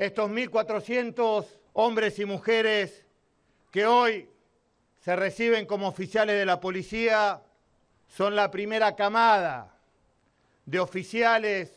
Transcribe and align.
Estos 0.00 0.30
1.400 0.30 1.44
hombres 1.74 2.18
y 2.18 2.24
mujeres 2.24 3.04
que 3.70 3.84
hoy 3.84 4.30
se 5.04 5.14
reciben 5.14 5.66
como 5.66 5.88
oficiales 5.88 6.38
de 6.38 6.46
la 6.46 6.58
policía 6.58 7.42
son 8.08 8.34
la 8.34 8.50
primera 8.50 8.96
camada 8.96 9.74
de 10.64 10.80
oficiales 10.80 11.70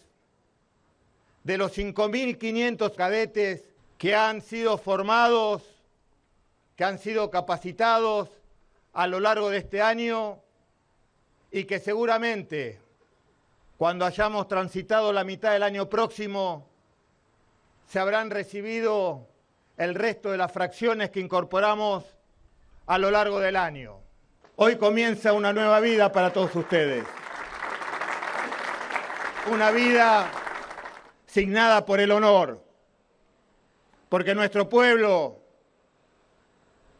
de 1.44 1.58
los 1.58 1.78
5.500 1.78 2.96
cadetes 2.96 3.66
que 3.98 4.16
han 4.16 4.40
sido 4.40 4.78
formados, 4.78 5.62
que 6.78 6.86
han 6.86 7.00
sido 7.00 7.30
capacitados 7.30 8.30
a 8.94 9.06
lo 9.06 9.20
largo 9.20 9.50
de 9.50 9.58
este 9.58 9.82
año 9.82 10.40
y 11.52 11.66
que 11.66 11.78
seguramente 11.78 12.80
cuando 13.78 14.06
hayamos 14.06 14.48
transitado 14.48 15.12
la 15.12 15.26
mitad 15.26 15.52
del 15.52 15.64
año 15.64 15.90
próximo 15.90 16.70
se 17.94 18.00
habrán 18.00 18.32
recibido 18.32 19.28
el 19.78 19.94
resto 19.94 20.32
de 20.32 20.38
las 20.40 20.52
fracciones 20.52 21.12
que 21.12 21.20
incorporamos 21.20 22.04
a 22.88 22.98
lo 22.98 23.12
largo 23.12 23.40
del 23.40 23.56
año. 23.56 24.00
Hoy 24.56 24.78
comienza 24.78 25.32
una 25.32 25.54
nueva 25.54 25.80
vida 25.80 26.12
para 26.12 26.34
todos 26.34 26.56
ustedes. 26.56 27.06
Una 29.52 29.70
vida 29.70 30.28
signada 31.28 31.86
por 31.86 32.00
el 32.00 32.10
honor, 32.10 32.66
porque 34.10 34.34
nuestro 34.34 34.68
pueblo 34.70 35.38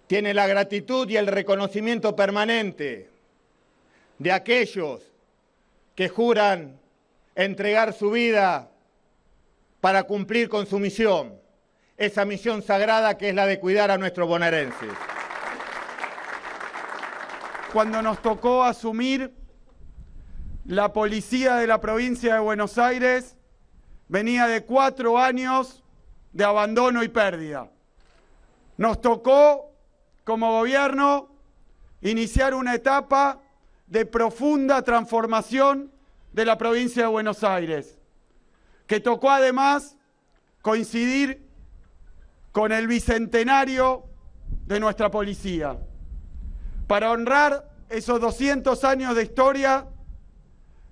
tiene 0.06 0.36
la 0.36 0.46
gratitud 0.46 1.10
y 1.10 1.18
el 1.18 1.26
reconocimiento 1.26 2.16
permanente 2.16 3.10
de 4.20 4.32
aquellos 4.32 5.02
que 5.96 6.08
juran 6.08 6.80
entregar 7.34 7.94
su 7.94 8.12
vida 8.12 8.70
para 9.84 10.04
cumplir 10.04 10.48
con 10.48 10.66
su 10.66 10.80
misión, 10.80 11.38
esa 11.98 12.24
misión 12.24 12.62
sagrada 12.62 13.18
que 13.18 13.28
es 13.28 13.36
la 13.36 13.46
de 13.46 13.60
cuidar 13.60 13.92
a 13.92 13.98
nuestros 13.98 14.30
bonaerenses. 14.30 14.94
Cuando 17.74 18.02
nos 18.02 18.22
tocó 18.22 18.64
asumir 18.64 19.34
la 20.66 20.94
policía 20.94 21.56
de 21.56 21.68
la 21.68 21.82
provincia 21.82 22.36
de 22.36 22.40
Buenos 22.40 22.78
Aires, 22.78 23.36
venía 24.08 24.48
de 24.48 24.64
cuatro 24.64 25.20
años 25.20 25.84
de 26.32 26.46
abandono 26.46 27.04
y 27.04 27.10
pérdida. 27.10 27.70
Nos 28.78 29.02
tocó, 29.02 29.76
como 30.24 30.60
gobierno, 30.60 31.28
iniciar 32.00 32.54
una 32.54 32.74
etapa 32.74 33.42
de 33.88 34.06
profunda 34.06 34.82
transformación 34.82 35.92
de 36.32 36.46
la 36.46 36.58
provincia 36.58 37.02
de 37.04 37.10
Buenos 37.10 37.44
Aires, 37.44 38.00
que 38.88 39.00
tocó 39.00 39.32
además 39.32 39.98
coincidir 40.62 41.48
con 42.52 42.72
el 42.72 42.88
bicentenario 42.88 44.06
de 44.66 44.80
nuestra 44.80 45.10
policía. 45.12 45.78
Para 46.88 47.12
honrar 47.12 47.70
esos 47.90 48.20
200 48.22 48.84
años 48.84 49.16
de 49.16 49.24
historia, 49.24 49.88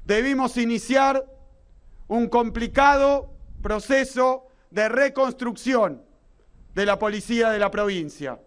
debimos 0.06 0.58
iniciar 0.58 1.26
un 2.08 2.28
complicado 2.28 3.34
proceso 3.62 4.48
de 4.72 4.90
reconstrucción 4.90 6.04
de 6.74 6.86
la 6.86 6.98
policía 6.98 7.50
de 7.50 7.60
la 7.60 7.72
provincia. 7.72 8.40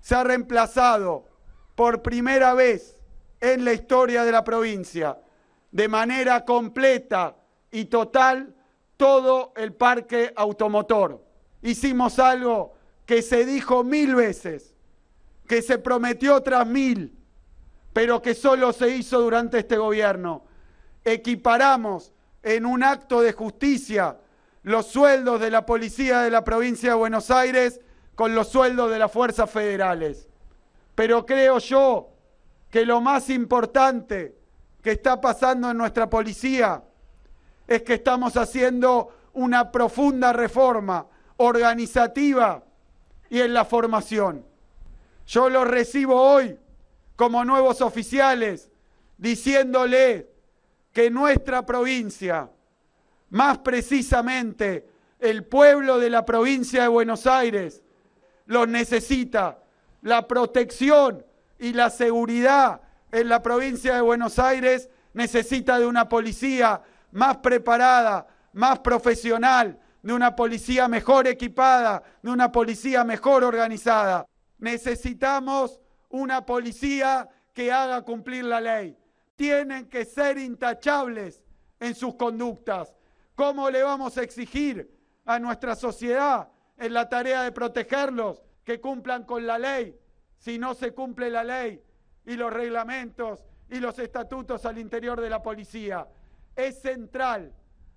Se 0.00 0.14
ha 0.14 0.24
reemplazado 0.24 1.28
por 1.74 2.02
primera 2.02 2.54
vez 2.54 3.00
en 3.40 3.64
la 3.64 3.72
historia 3.72 4.24
de 4.24 4.32
la 4.32 4.44
provincia 4.44 5.18
de 5.72 5.88
manera 5.88 6.44
completa 6.44 7.36
y 7.70 7.86
total 7.86 8.54
todo 8.96 9.52
el 9.56 9.72
parque 9.72 10.32
automotor. 10.36 11.22
Hicimos 11.62 12.18
algo 12.18 12.74
que 13.04 13.22
se 13.22 13.44
dijo 13.44 13.84
mil 13.84 14.14
veces, 14.14 14.74
que 15.46 15.62
se 15.62 15.78
prometió 15.78 16.42
tras 16.42 16.66
mil, 16.66 17.16
pero 17.92 18.20
que 18.20 18.34
solo 18.34 18.72
se 18.72 18.90
hizo 18.90 19.20
durante 19.20 19.58
este 19.58 19.76
gobierno. 19.76 20.44
Equiparamos 21.04 22.12
en 22.42 22.66
un 22.66 22.82
acto 22.82 23.20
de 23.20 23.32
justicia 23.32 24.18
los 24.62 24.86
sueldos 24.86 25.40
de 25.40 25.50
la 25.50 25.64
policía 25.64 26.20
de 26.22 26.30
la 26.30 26.42
provincia 26.42 26.90
de 26.90 26.96
Buenos 26.96 27.30
Aires 27.30 27.80
con 28.16 28.34
los 28.34 28.48
sueldos 28.48 28.90
de 28.90 28.98
las 28.98 29.12
fuerzas 29.12 29.48
federales. 29.48 30.28
Pero 30.94 31.24
creo 31.24 31.58
yo 31.58 32.08
que 32.70 32.84
lo 32.84 33.00
más 33.00 33.30
importante 33.30 34.36
que 34.82 34.92
está 34.92 35.20
pasando 35.20 35.70
en 35.70 35.76
nuestra 35.76 36.10
policía 36.10 36.82
es 37.66 37.82
que 37.82 37.94
estamos 37.94 38.36
haciendo 38.36 39.12
una 39.32 39.70
profunda 39.70 40.32
reforma 40.32 41.06
organizativa 41.38 42.62
y 43.28 43.40
en 43.40 43.52
la 43.52 43.64
formación. 43.64 44.44
Yo 45.26 45.50
los 45.50 45.66
recibo 45.66 46.20
hoy 46.20 46.58
como 47.16 47.44
nuevos 47.44 47.80
oficiales 47.80 48.70
diciéndole 49.18 50.28
que 50.92 51.10
nuestra 51.10 51.66
provincia, 51.66 52.50
más 53.30 53.58
precisamente 53.58 54.88
el 55.18 55.44
pueblo 55.44 55.98
de 55.98 56.10
la 56.10 56.24
provincia 56.24 56.82
de 56.82 56.88
Buenos 56.88 57.26
Aires, 57.26 57.82
los 58.46 58.68
necesita. 58.68 59.58
La 60.02 60.28
protección 60.28 61.24
y 61.58 61.72
la 61.72 61.90
seguridad 61.90 62.80
en 63.10 63.28
la 63.28 63.42
provincia 63.42 63.94
de 63.94 64.00
Buenos 64.00 64.38
Aires 64.38 64.88
necesita 65.14 65.78
de 65.78 65.86
una 65.86 66.08
policía 66.08 66.82
más 67.16 67.38
preparada, 67.38 68.26
más 68.52 68.78
profesional, 68.80 69.78
de 70.02 70.12
una 70.12 70.36
policía 70.36 70.86
mejor 70.86 71.26
equipada, 71.26 72.02
de 72.22 72.30
una 72.30 72.52
policía 72.52 73.02
mejor 73.04 73.42
organizada. 73.42 74.26
Necesitamos 74.58 75.80
una 76.10 76.46
policía 76.46 77.28
que 77.52 77.72
haga 77.72 78.02
cumplir 78.02 78.44
la 78.44 78.60
ley. 78.60 78.96
Tienen 79.34 79.88
que 79.88 80.04
ser 80.04 80.38
intachables 80.38 81.42
en 81.80 81.94
sus 81.94 82.14
conductas. 82.14 82.94
¿Cómo 83.34 83.68
le 83.70 83.82
vamos 83.82 84.16
a 84.16 84.22
exigir 84.22 84.88
a 85.24 85.38
nuestra 85.38 85.74
sociedad 85.74 86.48
en 86.76 86.94
la 86.94 87.08
tarea 87.08 87.42
de 87.42 87.52
protegerlos 87.52 88.42
que 88.64 88.80
cumplan 88.80 89.24
con 89.24 89.46
la 89.46 89.58
ley 89.58 89.98
si 90.38 90.58
no 90.58 90.74
se 90.74 90.92
cumple 90.92 91.30
la 91.30 91.42
ley? 91.42 91.82
y 92.26 92.34
los 92.34 92.52
reglamentos 92.52 93.44
y 93.70 93.78
los 93.78 93.98
estatutos 93.98 94.66
al 94.66 94.78
interior 94.78 95.20
de 95.20 95.30
la 95.30 95.42
policía. 95.42 96.06
Es 96.56 96.80
central. 96.80 97.52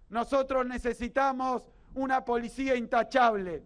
Nosotros 0.09 0.65
necesitamos 0.65 1.65
una 1.95 2.23
policía 2.25 2.75
intachable, 2.75 3.63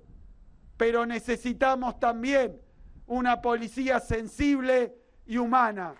pero 0.78 1.06
necesitamos 1.06 2.00
también 2.00 2.62
una 3.08 3.42
policía 3.42 4.00
sensible 4.00 4.96
y 5.26 5.38
humana. 5.38 5.96